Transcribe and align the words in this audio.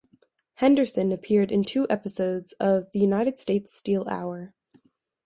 Henderson 0.55 1.11
appeared 1.11 1.51
in 1.51 1.63
two 1.63 1.85
episodes 1.87 2.53
of 2.53 2.89
"The 2.91 2.97
United 2.97 3.37
States 3.37 3.71
Steel 3.71 4.03
Hour". 4.09 4.55